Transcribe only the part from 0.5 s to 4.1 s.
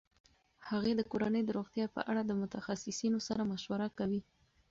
هغې د کورنۍ د روغتیا په اړه د متخصصینو سره مشوره